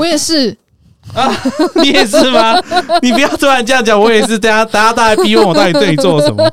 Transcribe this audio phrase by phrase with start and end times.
[0.00, 0.56] 我也是
[1.14, 1.30] 啊，
[1.76, 2.58] 你也是吗？
[3.02, 4.38] 你不要突然这样讲，我也是。
[4.38, 6.48] 大家大家大家逼问我到底对你做了什么？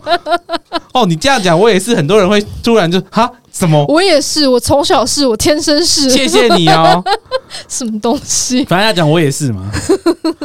[0.94, 1.96] 哦，你这样讲，我也是。
[1.96, 3.86] 很多人会突然就哈什么？
[3.88, 6.10] 我也是，我从小是，我天生是。
[6.10, 7.04] 谢谢你哦。
[7.70, 8.66] 什么东西？
[8.66, 9.70] 反正要讲我也是嘛。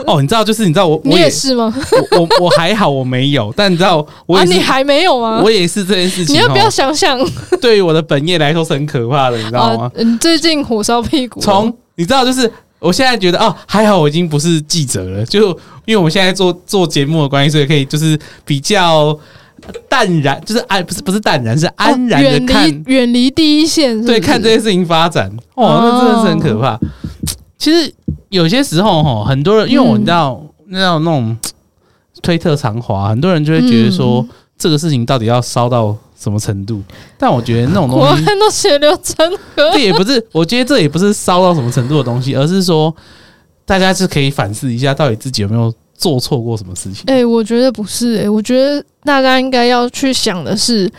[0.06, 1.72] 哦，你知道，就是你知道我，我也，是吗？
[2.10, 3.52] 我我，我还好，我没有。
[3.56, 5.40] 但你知道，我你还没有吗？
[5.42, 6.34] 我也是这件事情。
[6.34, 7.18] 你要不要想想？
[7.62, 9.90] 对于我的本业来说是很可怕的，你知道吗？
[9.96, 11.40] 你、啊、最近火烧屁股。
[11.40, 12.50] 从你知道，就是
[12.82, 15.50] 我现在觉得哦，还好我已经不是记者了，就
[15.84, 19.16] 因为我们现在做做节目的关系，所以可以就是比较
[19.88, 25.30] 淡然，就是安不是不是淡然，是安然的看远离第一线是是，对，看这些事情发展。
[25.54, 26.78] 哦，那真的是很可怕。
[27.56, 27.94] 其实
[28.28, 31.36] 有些时候哈，很多人因为我知道那种那种
[32.20, 34.26] 推特长滑，很多人就会觉得说
[34.58, 36.80] 这个事情到底要烧到什么程度？
[37.18, 39.70] 但我觉得那种东西，我看到血流成河。
[39.72, 42.94] 这也不是，我觉得这也不是烧到什么程度的东西，而是说
[43.64, 47.04] 大家是可以反思一下，到底自己有没有做错过什么事情。
[47.06, 50.90] 哎，我觉得不是，哎，我觉得大家应该要去想的是，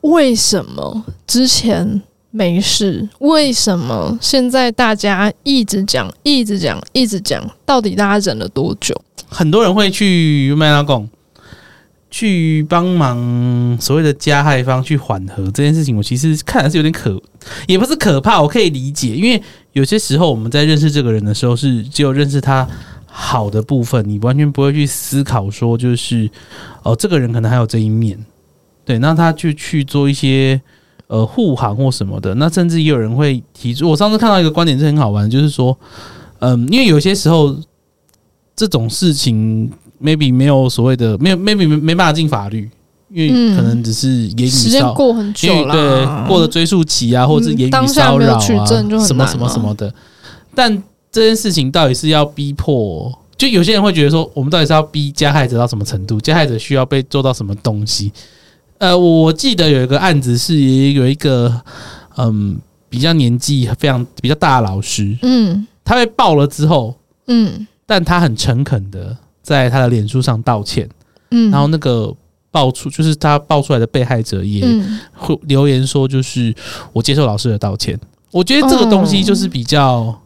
[0.00, 2.02] 为什么之前。
[2.34, 7.46] 没事，为什么现在大家一直讲、一直讲、一直讲？
[7.66, 8.98] 到底大家忍了多久？
[9.28, 11.06] 很多人会去麦当贡，
[12.12, 15.96] 去帮忙所谓的加害方去缓和这件事情。
[15.96, 17.20] 我其实看来是有点可，
[17.66, 22.64] 也不是可怕，我可以理解，因为有些时候我们在认识这个人的时候，是只有认识他
[23.06, 26.30] 好的部分，你完全不会去思考说，就是
[26.84, 28.24] 哦，这个人可能还有这一面。
[28.84, 30.60] 对，那他就去做一些。
[31.08, 33.86] 呃，护航或什么的，那甚至也有人会提出。
[33.90, 35.78] 我上次看到一个观点是很好玩，就是说，
[36.38, 37.54] 嗯，因为有些时候
[38.56, 39.70] 这种事情
[40.02, 42.68] ，maybe 没有所谓的，没有 maybe 没没办法进法律，
[43.10, 48.40] 因为可能只是言语骚扰，时间过很久了，对，过了追诉期啊，或者是言语骚扰啊，
[49.06, 49.92] 什么什么什么的。
[50.54, 53.12] 但这件事情到底是要逼迫？
[53.36, 56.20] 就有些人会觉得说，我们到底是要逼加害者到什么程度？
[56.20, 58.12] 加害者需要被做到什么东西？
[58.78, 60.56] 呃，我记得有一个案子是
[60.92, 61.52] 有一个
[62.16, 62.56] 嗯
[62.88, 66.94] 比较年纪非常比较大的老师，嗯，他被爆了之后，
[67.26, 70.88] 嗯，但他很诚恳的在他的脸书上道歉，
[71.30, 72.14] 嗯，然后那个
[72.50, 74.64] 爆出就是他爆出来的被害者也
[75.12, 76.54] 会留言说，就是
[76.92, 77.98] 我接受老师的道歉。
[78.30, 80.18] 我觉得这个东西就是比较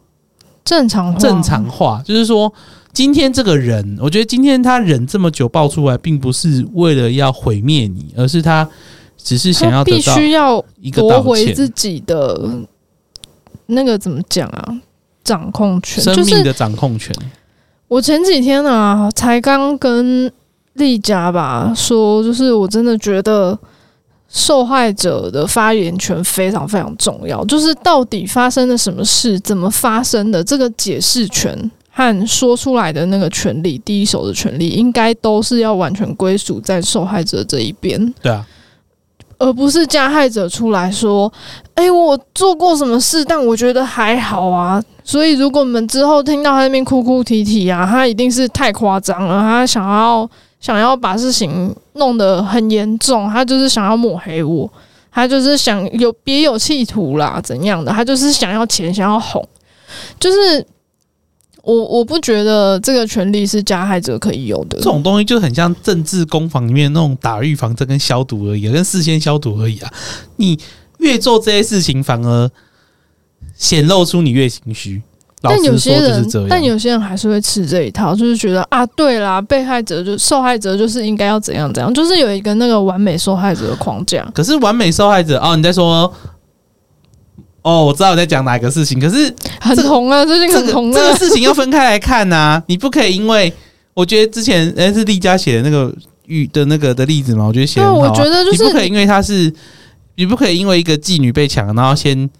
[0.64, 2.52] 正常正常化，就是说。
[2.92, 8.66] 今天这个人，我觉得今天他忍这么久爆出来，并不是为了要毁灭你，而是他
[9.18, 12.64] 只是想要得到一个夺回自己的
[13.66, 14.80] 那个怎么讲啊？
[15.22, 17.14] 掌控权，生命的掌控权。
[17.88, 20.30] 我前几天啊，才刚跟
[20.74, 23.58] 丽佳吧说，就是我真的觉得
[24.28, 31.70] 受害者的发言权非常非常重要，就是到底发生了什么事，怎么发生的，这个解释权。
[31.98, 38.12] 和说出来的那个权利，第一手的权利，应该都是要完全归属在受害者这一边。
[38.20, 38.46] 对啊，
[39.38, 41.32] 而不是加害者出来说
[41.74, 50.28] ：“哎，我做过什么事，但我觉得还好啊。”所以，如果我们之后听到他那边哭哭啼啼啊，他一定是太夸张了，他想要
[50.60, 54.68] 想要把事情弄得很严重，他就是想要抹黑我，
[55.12, 57.92] 他就是想有别有企图啦，怎样的？
[57.92, 59.48] 他就是想要钱，想要哄，
[60.18, 60.66] 就是。
[61.66, 64.78] 我我不觉得这个权利是加害者可以有的。
[64.78, 69.92] 这种东西就很像政治攻防里面那种打预防针跟消毒而已，跟事先消毒而已啊。
[70.36, 70.56] 你
[70.98, 72.48] 越做这些事情，反而
[73.56, 75.02] 显露出你越心虚。
[75.42, 84.26] 但有些人，但有些人还是会吃这一套，就是觉得啊，对啦，被害者就受害者就是应该要怎样怎样，就是有一个那个完美受害者的框架。
[84.34, 86.12] 可是完美受害者哦，你在说？
[87.62, 90.94] 哦，我知道你在讲哪个事情，可是很红啊，最近很红啊。
[90.94, 93.52] 这个事情要分开来看呐、啊， 你不可以因为
[93.92, 95.92] 我觉得之前诶是丽佳写的那个
[96.26, 98.08] 玉的那个的例子嘛，我觉得写的好、啊。
[98.08, 99.52] 我觉得就是你不可以因为他是，
[100.14, 102.30] 你不可以因为一个妓女被抢，然后先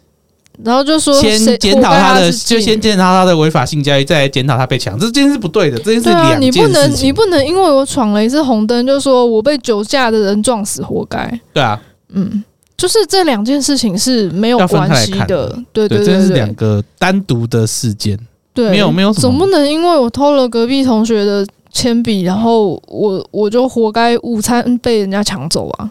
[0.65, 11.41] 然后就说先检讨他的，就先检讨他的违法性交易，再来检讨他被抢，这件事是不对的，这件事两件事情、啊、你不能你不能因为我闯了一次红灯，就说我被酒驾的人撞死，活该。
[11.53, 11.81] 对啊，
[12.11, 12.45] 嗯。
[12.77, 18.19] 就是这两件事情是没有关系的，对对对，这是两个单独的事件，
[18.53, 21.43] 对，没有没有什么，总不能因为我偷了隔壁同学的
[21.73, 25.91] 铅笔，然后我我就活该午餐被人家抢走啊！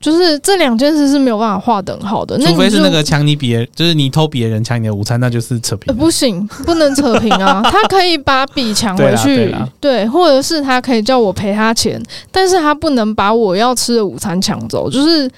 [0.00, 5.94] 就是这两件事是没有办法划等号的，除非是那个抢你别人，就是你偷别人抢你的午餐，那就是扯平。
[5.96, 7.62] 不行，不能扯平啊！
[7.70, 12.00] 他可以把笔抢回去，对，或者是他可以叫我赔他钱，
[12.30, 15.30] 但是他不能把我要吃的午餐抢走，就是。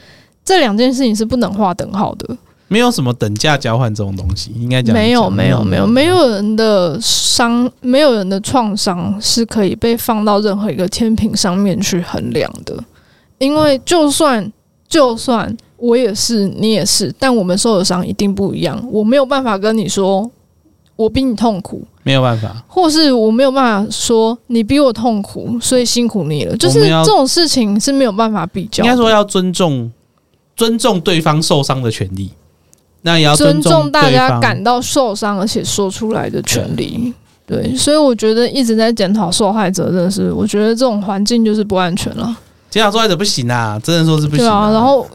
[0.44, 2.34] 这两件事情是不能划等号的，
[2.68, 12.74] 没有什么等价交换这种东西，应该讲没有没有没有没有人的伤，没有人的创伤是可以被放到任何一个天平上面去衡量的，
[13.38, 14.52] 因为就算
[14.86, 20.30] 就算我也是你也是，但我们受的伤一定不一样，我没有办法跟你说
[20.96, 29.90] 我比你痛苦，没有办法，或是我没有办法说你比我痛苦，所以辛苦你了，就是这种事情是没有办法比较，应该说要尊重
[30.56, 32.30] 尊重对方受伤的权利。
[33.02, 37.14] 那也要尊重大家感到受伤而且说出来的权利，
[37.46, 42.36] 对，所以我觉得一直在检讨受害者，真的是我觉得这种环境就是不安全了。
[42.70, 44.70] 检讨受害者不行啊，真的说是不行啊。
[44.70, 45.06] 然后，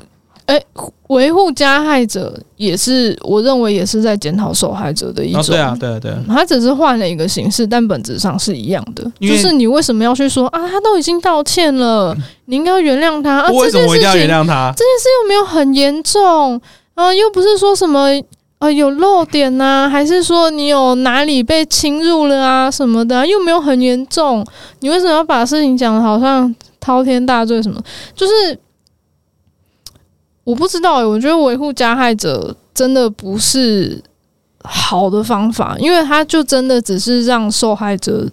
[0.46, 0.62] 哎，
[1.08, 5.44] 维护加害者也是，我认为也是在检讨受害者的一种。
[5.46, 9.04] 对啊，对啊，对啊，他只是换了一个形式，但本质上是一样的。
[9.22, 10.68] 就是你为什么要去说啊？
[10.68, 12.16] 他都已经道歉了，
[12.46, 13.50] 你应该要原谅他啊？
[13.52, 14.74] 为什么我一定要原谅他？
[14.76, 16.60] 这件事又没有很严重。
[16.96, 18.08] 啊、呃，又不是说什么
[18.60, 24.46] 呃有漏点呐、啊，还是说你有哪里被侵入了啊什么的、啊，又没有很严重，
[24.82, 26.54] 你为什么要把事情讲的好像
[26.84, 27.82] 滔天大罪什么？
[28.14, 28.60] 就是
[30.44, 34.04] 我不知道、欸，我觉得维护加害者真的不是
[34.64, 38.28] 好的方法，因为他就真的只是让受害者。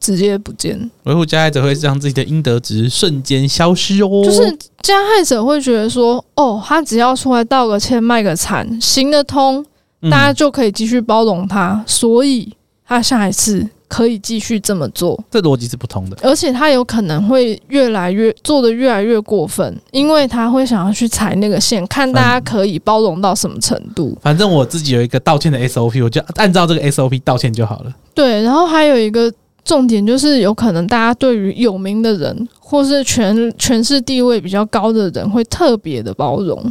[0.00, 4.22] 直接不见，维护加害者会让自己的应得值瞬间消失哦。
[4.22, 9.64] 就是加害者会觉得说，哦，他只要出来道个歉、卖个惨，行得通，
[10.10, 12.52] 大家就可以继续包容他，嗯、所以
[12.86, 15.22] 他下一次可以继续这么做。
[15.30, 24.16] 这逻辑是不通的，而且他有可能会越来越做的越来越过分，因为他会想要去踩那个线，看大家可以包容到什么程度。
[24.20, 27.94] 反正我自己有一个道歉的 SOP，我就按照这个 SOP 道歉就好了。
[28.14, 29.32] 对，然后还有一个。
[29.64, 36.70] 重点就是有可能大家对于有名的人，或是权权势地位比较高的人，会特别的包容，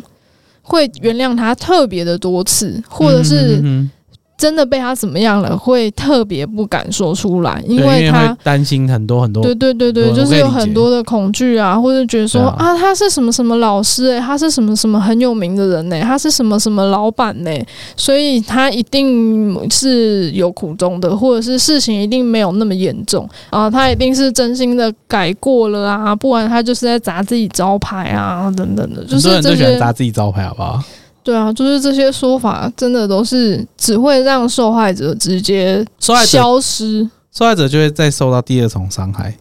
[0.62, 3.60] 会原谅他特别的多次，或者是。
[4.38, 9.42] 真的被他怎么样了，会特别不敢说出来，因为他担心很多很多。
[9.44, 30.84] 对对对对，就是有很多的恐惧啊，或者觉得说啊，啊，他是什么什么老师诶、欸，他是什么什么很有名的人呢、欸，他是什么什么老板呢、欸，所以他一定是有苦衷的，或者是事情一定没有那么严重啊，他一定是真心的改过了啊，不然他就是在砸自己招牌啊，等等的，就是这些砸自己招牌，好不好？
[31.24, 39.34] 对啊，就是这些说法，真的都是只会让受害者直接消失，受害者，受害者就会再受到第二重伤害，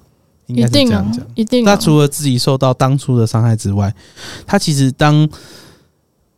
[0.46, 1.12] 应该是这样讲。
[1.12, 1.74] 一定啊，一定啊。
[1.74, 3.92] 他除了自己受到当初的伤害之外，
[4.46, 5.28] 他其实当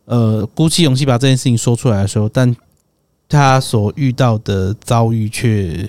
[0.05, 2.55] 呃鼓起勇气把这件事情说出来的时候，但
[3.29, 5.87] 他所遇到的遭遇却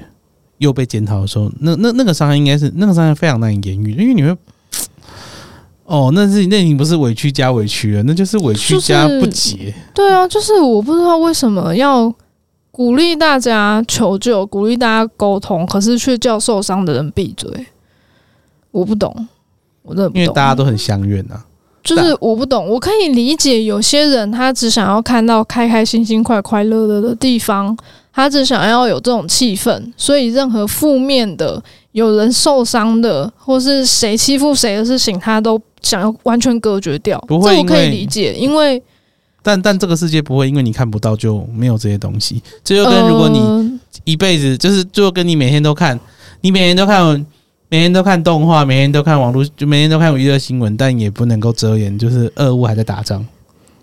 [0.58, 4.36] 又被检讨的时候，那那那个伤害应该是那个伤害非常难以言喻，因为你会。
[5.86, 9.72] 哦，那是那你不是委屈加委屈了，那就是委屈加不解。
[9.94, 12.12] 对啊，就是我不知道为什么要
[12.72, 17.48] 鼓励大家求救，鼓励大家沟通，可是却叫受伤的人闭嘴。
[18.72, 19.28] 我不懂，
[19.82, 20.22] 我真的不懂。
[20.22, 21.44] 因为大家都很相怨啊。
[21.84, 27.78] 就是我不懂，我可以理解有些人他只想要看到开开心心、快快乐乐的地方，
[28.12, 31.62] 他只想要有这种气氛，所以任何负面的、
[31.96, 35.60] 有人受伤的，或是谁欺负谁的事情，他都。
[35.82, 38.82] 想要完全隔绝掉，不会，这我可以理解，因为
[39.40, 42.42] 但但这个世界不会因为你看不到就没有这些东西。
[42.64, 46.00] 这就跟如果你一辈子就是就跟你每天都看，
[46.40, 47.24] 你每天都看，
[47.68, 53.24] 每天都看动画，每天都看网络，就每天都看娱乐新闻，但也不能够遮掩，就是恶物还在打仗。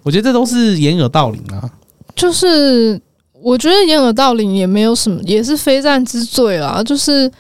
[0.02, 1.72] 我觉得这都是掩耳盗铃啊。
[2.14, 3.00] 就是
[3.42, 6.84] 我觉得掩耳盗铃也没有什么，也是非战之罪啦。
[6.84, 7.32] 就是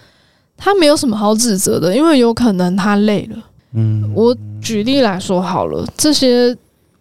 [0.63, 3.38] 他没有什么好指责的，因为有可能他累了。
[3.74, 6.55] 嗯，我举例来说好了，这些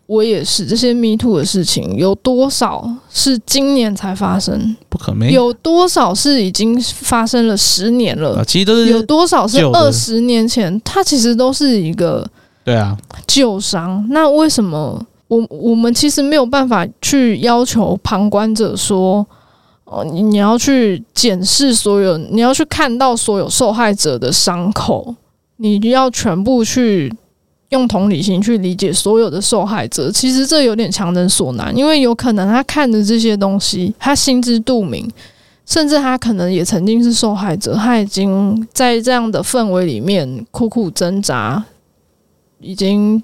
[0.06, 4.74] 我也是这些 Me Too 的事情，有多少是今年才发生？
[4.88, 5.30] 不可能。
[5.30, 8.38] 有多少是已经发生了十年了？
[8.38, 10.80] 啊，其实都是有多少是二十年前？
[10.84, 12.28] 它其实都是一个
[12.64, 14.04] 对啊旧伤。
[14.10, 19.24] 那为什么我我们其实没有办法去要求旁观者说，
[20.12, 25.14] 你你要去检视所有，你要去看到所有受害者的伤口？
[25.56, 27.12] 你要全部去
[27.68, 35.08] 用同理心去理解所有的受害者，其实这有点强人所难，因为有可能他看的这些东西，他心知肚明，
[35.64, 41.64] 甚至他可能也曾经是受害者，他已经在这样的氛围里面苦苦挣扎，
[42.60, 43.22] 已经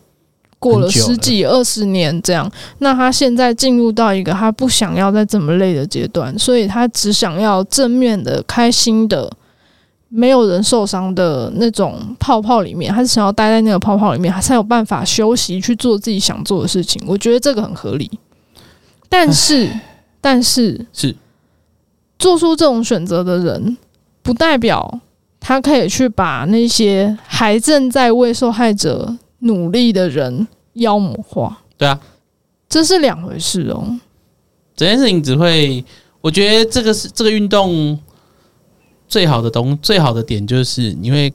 [0.58, 9.30] 过了十几二十年这样，那他现在进入到一个他不想要再这么累的阶段，所以他只想要正面的、开心的。
[10.10, 16.98] 没有人受伤的那种泡泡里面，他是想要待在那个泡泡里面，他才有办法休息去做自己想做的事情。
[17.06, 18.10] 我觉得这个很合理。
[19.10, 19.70] 但是，
[20.18, 21.14] 但是是
[22.18, 23.76] 做出这种选择的人，
[24.22, 24.98] 不代表
[25.38, 31.58] 他可以去把那些还正在为受害者努力的人妖魔化。
[31.76, 32.00] 对啊，
[32.68, 33.98] 这是两回事哦。
[34.76, 35.84] 整件事情只会，
[36.20, 37.98] 我觉得这个是这个运动
[39.08, 41.32] 最好的东最好的点就是你会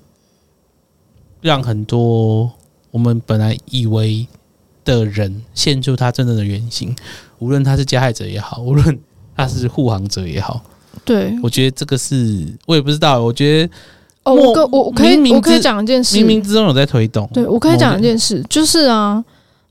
[1.41, 2.51] 让很多
[2.91, 4.27] 我们本来以为
[4.85, 6.95] 的人现出他真正的原形，
[7.39, 8.99] 无论他是加害者也好，无论
[9.35, 10.61] 他是护航者也好。
[11.03, 13.21] 对，我觉得这个是我也不知道。
[13.21, 13.73] 我觉得
[14.23, 17.29] 哦，我我可以我可以讲一件事，冥冥之中有在推动。
[17.33, 19.23] 对，我可以讲一件事，就是啊。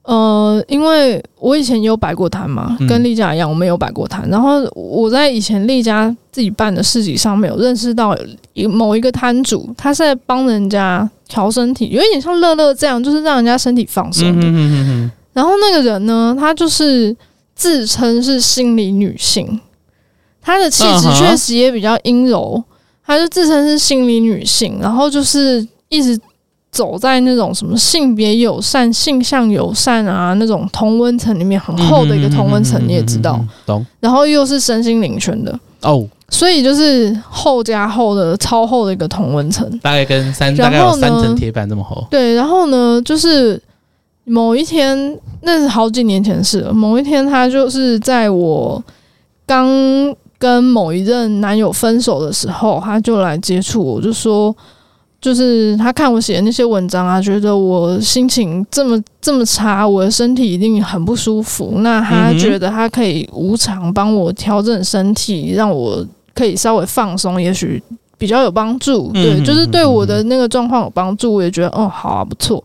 [0.04, 4.28] 呃，因为我以前也有摆过摊嘛，跟丽佳一样，我们有摆过摊。
[4.28, 8.12] 然后我在以前丽佳自己办的市集上面有认识到
[8.54, 15.10] 有某一个摊主，他是在帮人家调身体，有一点像乐乐这样，就是让人家身体放松的。
[15.32, 17.16] 然后那个人呢，他就是
[17.54, 19.60] 自称是心理女性，
[20.40, 22.60] 她的气质确实也比较阴柔，
[23.12, 26.18] 她就自称是心理女性，然后就是一直。
[26.72, 33.84] 走在那种什么性别友善、性向友善啊那种同温层里面，很厚的一个同温层，你也知道，懂。
[34.00, 42.02] 然后又是身心灵圈的哦，所以就是厚加厚的超厚的一个同温层，大概跟三大概有三层铁板这么厚。
[42.10, 43.60] 对，然后呢，就是
[44.24, 46.72] 某一天，那是好几年前的事了。
[46.72, 48.82] 某一天，他就是在我
[49.44, 49.68] 刚
[50.42, 54.52] 跟某一任男友分手的时候，他就来接触我，就说。
[55.22, 61.74] 就是他看我写的那些文章啊，觉得我心情这么这么差，我的身体一定很不舒服。
[61.76, 67.80] 那他觉得他可以无偿帮我调整身体，让我可以稍微放松，也许
[68.18, 69.12] 比较有帮助。
[69.12, 71.34] 对，就是对我的那个状况有帮助。
[71.34, 72.60] 我也觉得哦，好啊，不错，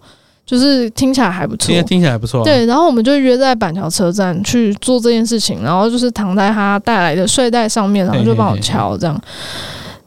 [0.47, 2.41] 就是听起来还不错，听起来还不错。
[2.43, 9.21] 对，然后我们就约在板桥车站去做这件事情，然后就是躺在他带来的睡袋上面，然后就帮我敲这样。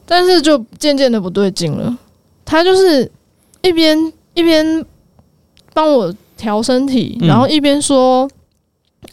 [0.05, 1.95] 但是就渐渐的不对劲了。
[2.43, 3.09] 他就是
[3.61, 3.95] 一边
[4.33, 4.83] 一边
[5.73, 8.27] 帮我调身体，然后一边说：“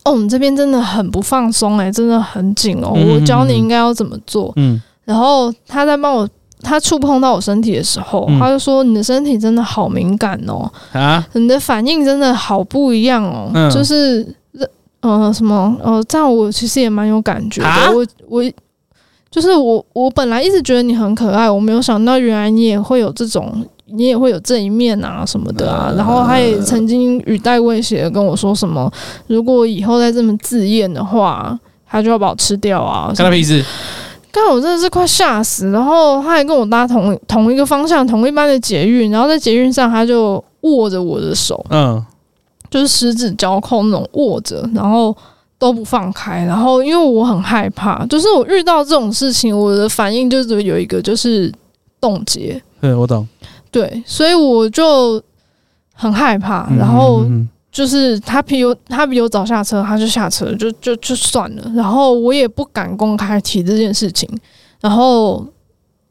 [0.02, 6.28] 哦，我们这边真的很不放松哎，真的很紧哦，我教你应该要怎么做。”嗯，然后他在帮我，
[6.62, 14.26] 他触碰到我身体的时候，他就说：“你的身体真的好敏感哦，啊，你的反应真的好不一样哦，就是
[15.00, 18.44] 呃什么呃，这样我其实也蛮有感觉的，我我。”
[19.30, 25.92] 就是我，我本来一直觉得你很可爱，我没有想到原来你也会有这种，你也会有这一面啊什么的啊。
[25.94, 28.90] 然后他也曾经语带威胁的跟我说什么，
[29.26, 33.12] 如果以后再这么自恋的话，他就要把我吃掉啊。
[33.14, 33.62] 干他屁事！
[33.62, 33.68] 刚
[34.34, 35.70] 才我真的是快吓死。
[35.70, 42.04] 然后他还跟我搭同同一个方向，同一班的捷运，然后在捷运上他就握着我的手，嗯，
[42.70, 45.16] 就是十指交扣那种握着，然后。
[45.60, 51.52] 都不放开，然后因为我很害怕，就是我遇到这种事情，我的反应就是有一个就是
[52.00, 52.62] 冻结。
[52.80, 53.26] 对，我懂。
[53.72, 55.20] 对，所以我就
[55.92, 57.24] 很害怕，然后
[57.78, 61.70] 就是他比我他比我早下车，他就下车，就就就算了。
[61.76, 64.28] 然后我也不敢公开提这件事情，
[64.80, 65.46] 然后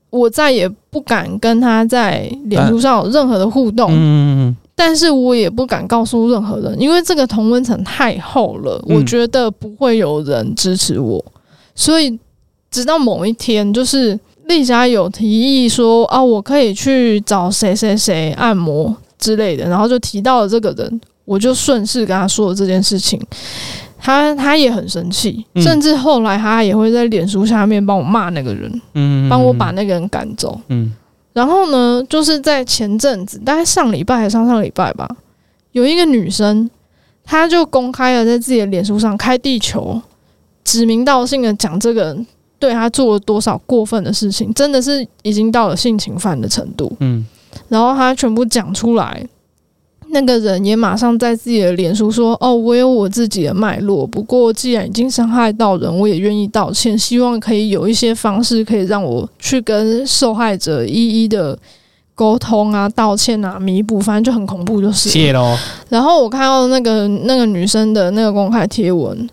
[0.09, 3.91] 我再也不敢跟他在脸书上有任何的互动。
[3.91, 4.57] 嗯嗯嗯。
[4.73, 11.21] 但是我也不敢告诉任何人，因为这个同温层太厚了，我觉得不会有人支持我。
[11.75, 12.17] 所以
[12.71, 23.21] 直到某一天，就是丽佳有提议说啊，我可以去找谁谁谁按摩之类的，然后就提到了这个人，我就顺势跟他说了这件事情。
[23.99, 30.93] 他他也很生气，甚至后来他也会在脸书下面帮我骂那个人，嗯，帮我把那个人赶走，嗯。
[31.33, 35.09] 然后呢，就是在前阵子，大概上礼拜还是上上礼拜吧，
[35.71, 36.69] 有一个女生，
[37.23, 39.99] 她就公开了在自己的脸书上开地球，
[40.63, 42.27] 指名道姓的讲这个人
[42.59, 46.95] 对她做了多少过分的事情，真的是已经到了性侵犯的程度。
[46.99, 47.25] 嗯，
[47.67, 49.27] 然后她全部讲出来。
[50.09, 61.57] 那个人也马上在自己的脸书说：“哦，我有我自己的脉络，不过既然已经伤害到人，我也愿意道歉，希望可以有一些方式可以让我去跟受害者一一的
[62.15, 65.09] 沟通啊、道歉啊、弥补，反正就很恐怖，就是。
[65.09, 65.57] 谢喽。
[65.89, 69.29] 然后我看到那个那个女生的那个公开贴文，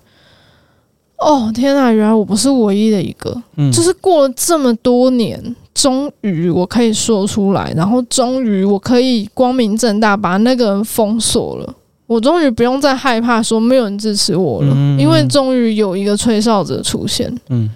[1.19, 5.41] 哦天啊，原来我不是唯一的一个，嗯，就是过了这么多年。”
[5.85, 11.75] 终于我可以说出来，然后终于我可以光明正大把那个人封锁了。
[12.07, 17.31] 我终于不用再害怕说没有人支持我了，嗯、因为终于有一个吹哨者出现。
[17.51, 17.69] 嗯，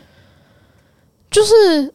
[1.30, 1.92] 就是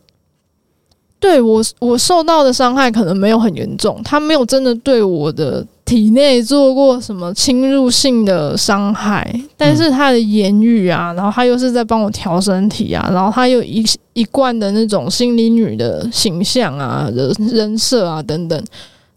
[1.20, 18.66] 对我我受到的伤害可能没有很严重，他没有真的对我的体内做过什么侵入性的伤害，但是他的言语啊，然后他又是在帮我调身体啊，然后他又一一贯的那种心理女的形象啊、人人设啊等等，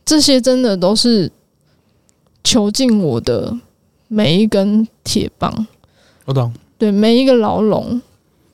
[0.05, 1.33] 这些真的都是
[2.45, 3.51] 囚禁我的
[4.09, 5.67] 每一根铁棒。
[6.27, 7.99] 我懂，对，每一个牢笼，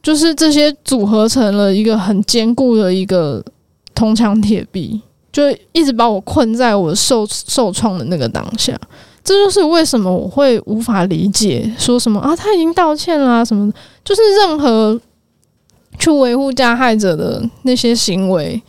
[0.01, 3.45] 就是这些组合成了一个很坚固的一个
[3.93, 5.01] 铜墙铁壁。
[5.33, 8.79] 就一直把我困在我受受创的那个当下，
[9.25, 15.01] 这就是为什么我会无法理解说什么啊，他已经道歉了啊什么的，就是任何
[15.99, 18.61] 去维护加害者的那些行为，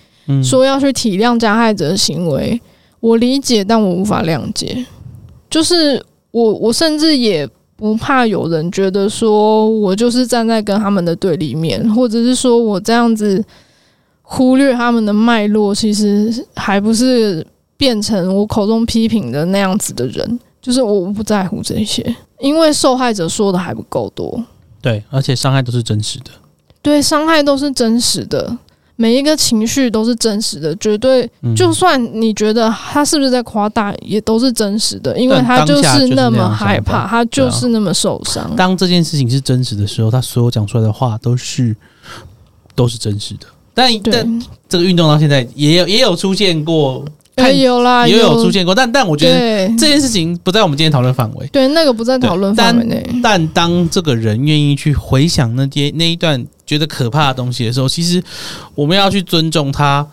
[0.42, 2.58] 说要去体谅加害者的行为，
[3.02, 4.86] 我理解，但我无法谅解。
[5.50, 6.02] 就是
[6.32, 13.44] 我我甚至也不怕有人觉得说我就是站在跟他们的对立面，或者是说我这样子。
[14.24, 17.46] 忽略他们的脉络，其实还不是
[17.78, 20.40] 变成我口中批评的那样子的人。
[20.62, 24.42] 就是我不在乎这些，因为受害者说的还不够多。
[24.82, 26.32] 对，而且伤害都是真实的。
[26.82, 28.58] 对，伤害都是真实的，
[28.96, 31.30] 每一个情绪都是真实的，绝对。
[31.54, 38.56] 就算你觉得他是不是在夸大，也都是真实的，因为他就是那么害怕，他就是那么受伤。
[38.56, 41.76] 当这件事情是真实的时候，他所有讲出来的话都是
[42.74, 43.48] 都是真实的。
[43.74, 47.04] 但但这个运动到现在也有也有出现过，
[47.38, 48.76] 也有啦，也有出现过。
[48.76, 51.48] 但但我觉得这件事情不在我们今天讨论范围。
[51.48, 53.04] 对，那个不在讨论范围内。
[53.24, 58.24] 但当这个人愿意去回想那些那一段觉得可怕的东西的时候，其实
[58.76, 60.08] 我们要去尊重他。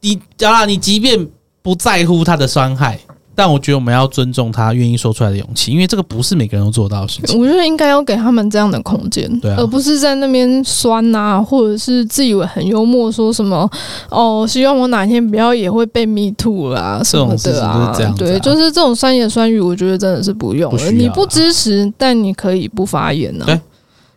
[0.00, 1.26] 你啊，你即便
[1.62, 3.00] 不在乎他的伤害。
[3.36, 7.38] 但我觉得我们要尊重他愿意说出来的勇气，因为这个不是每个人都做到的事情。
[7.38, 13.70] 我觉得应该要给他们这样的空间，对啊，而不是在那边酸呐、啊，或者是自以为很幽默，说什么
[14.08, 17.94] 哦，希望我哪天不要也会被 me too 啊什么的啊。
[18.16, 20.78] 对，就是这种酸言酸语，我觉得真的是不用了。
[20.78, 23.46] 不你不支持，但你可以不发言呢、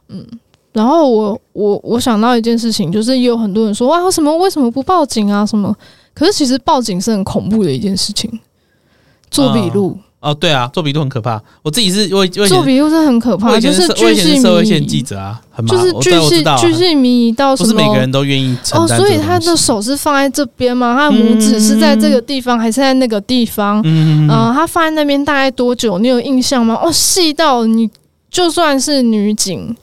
[0.08, 0.26] 嗯。
[0.72, 5.46] 然后我我我想到一件事情，就是也有很多人说哇，什么为什么不报警啊？
[5.46, 5.76] 什么？
[6.14, 8.30] 可是其实报警是很恐怖的一件事情。
[9.30, 11.42] 做笔录哦，对啊，做笔录很可怕。
[11.64, 17.72] 我自己是，我做笔录是很可怕，就是巨细社会线记者啊，很就是巨细巨细迷遗到什么？
[17.72, 18.58] 不是每个人都愿意。
[18.74, 20.94] 哦，所以他的手是放在这边吗？
[20.94, 23.82] 他的拇指是在这个地方，还是在那个地方？
[23.86, 25.98] 嗯嗯，他放在那边大概多久？
[26.00, 26.78] 你有印象吗？
[26.84, 27.90] 哦，细到你
[28.30, 29.74] 就算是女警。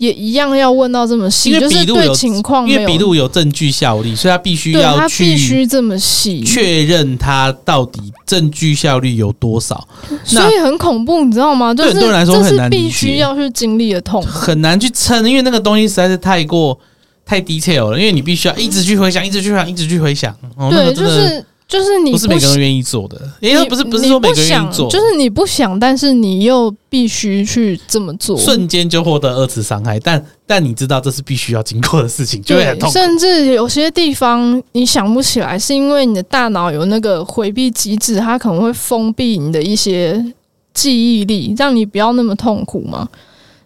[0.00, 9.86] 也一样要问到这么细，因为笔录有情况，因为笔录有证据效力，所以他必须要去必须这么细确认他到底证据效力有多少，
[10.24, 11.74] 所以很恐怖，你知道吗？
[11.74, 16.80] 就是、对很多人来说很难，必须要去经历的痛，很难去撑，因为那个东西实在是太过
[17.26, 20.34] 太 detail 了，因为你必须要一直去回想，一直去回想，一直去回想。
[20.56, 21.44] 哦、对，就是。
[21.70, 32.90] 就是你不，不是每个人愿意做的，因为不是不是说每个人愿意做，就是你不想，但是你又必须去这么做，瞬间就获得二次伤害，但但你知道这是必须要经过的事情，就会很痛。
[32.90, 40.34] 甚至有些地方你想不起来，是因为你的大脑有那个回避机制，它可能会封闭你的一些
[40.74, 43.08] 记忆力，让你不要那么痛苦嘛。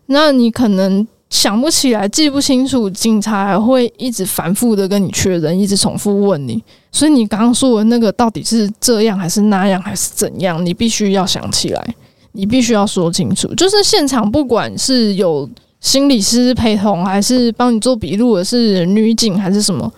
[0.07, 1.07] 那你可能。
[1.31, 6.63] 想不起来，记不清楚，警察还会一直反复的跟你确认，一直重复问你。
[6.93, 10.65] 所以你刚刚说的那个到底是这样还是那样还是怎样？
[10.65, 11.95] 你必须要想起来，
[12.33, 13.53] 你必须要说清楚。
[13.57, 15.49] 就是现场不管是有
[15.81, 19.93] 心理师陪同，还是帮你做笔录的是女警还是什么，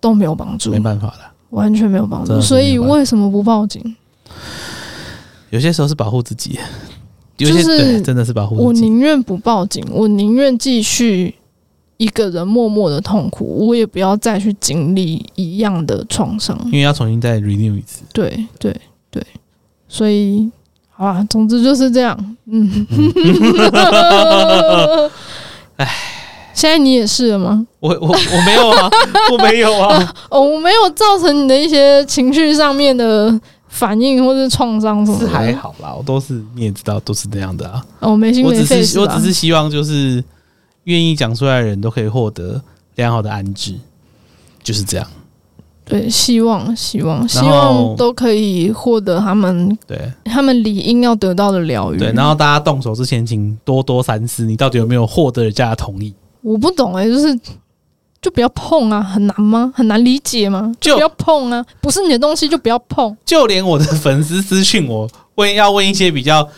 [0.00, 2.40] 都没有帮助，没办法的，完全没有帮助。
[2.40, 3.94] 所以为什么不报警？
[5.50, 6.58] 有些时候是保护自己。
[7.36, 11.34] 就是真的是保护我宁愿不报警，我宁愿继续
[11.96, 18.02] 一个人默默的痛苦，我也不要再去经历一样的创伤，因为要重新再 renew 一次。
[18.12, 18.74] 对对
[19.10, 19.20] 对，
[19.88, 20.48] 所以
[20.90, 22.36] 好吧，总之就是这样。
[22.46, 22.86] 嗯，
[25.76, 25.88] 哎，
[26.54, 27.66] 现在你也是了吗？
[27.80, 28.90] 我我我没有啊，
[29.32, 33.40] 我没有啊， 哦，我没有造成你的一些情绪上面的。
[33.74, 35.18] 反应或是创伤什么？
[35.18, 37.84] 是还好啦，我都是你也知道，都是那样的啊。
[37.98, 40.22] 哦，没心没肺，我只是我只是希望，就是
[40.84, 42.62] 愿意讲出来的人都可以获得
[42.94, 43.74] 良好的安置，
[44.62, 45.04] 就是这样。
[45.84, 51.98] 对，希望希望希望都可以获得他们对他们理应要得到的疗愈。
[51.98, 56.14] 对，然后大家动手之前，请多多三思，你到底有没有获得人家的同意？
[56.42, 57.38] 我不懂哎、欸，就是。
[58.24, 59.70] 就不要碰啊，很难吗？
[59.76, 60.72] 很难理解吗？
[60.80, 63.14] 就不要碰啊，不是你的东西就不要碰。
[63.26, 66.48] 就连我的粉丝私讯我问要问一些比较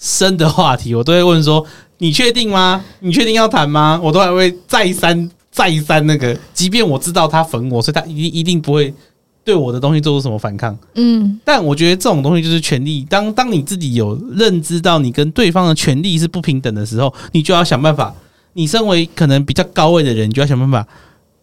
[0.00, 1.66] 深的话题，我都会问说
[1.98, 2.84] ：“你确定吗？
[3.00, 8.94] 你确定要谈吗？”我都还会再三再三那个，即便我知道他粉我，所以他一定一定不会
[9.42, 10.78] 对我的东西做出什么反抗。
[10.94, 13.04] 嗯，但我觉得这种东西就是权利。
[13.10, 18.14] 当当你自己有认知到你跟对方的权利是不平等的时候，你就要想办法。
[18.58, 20.86] 你身为可能比较高位的人，你就要想办法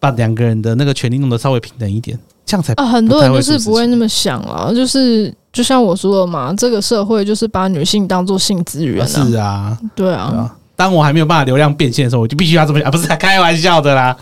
[0.04, 2.84] 把两个人的那个权利弄得稍微平等一点，这样才啊。
[2.84, 9.06] 很多人就是不会那么想啊，就是就像我说的嘛，这个社会就是把女性当做性资源啊。
[9.06, 10.54] 是啊，对啊。
[10.76, 12.90] 当我还没有办法流量变现的时候，我就必须要这么想啊！
[12.90, 14.14] 不是开玩笑的啦，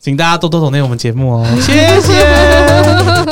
[0.00, 3.22] 请大家多多懂内我们节目哦，谢谢。